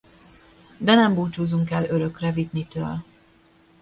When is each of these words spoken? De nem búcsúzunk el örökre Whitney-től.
De 0.79 0.93
nem 0.95 1.13
búcsúzunk 1.15 1.71
el 1.71 1.83
örökre 1.85 2.29
Whitney-től. 2.35 3.03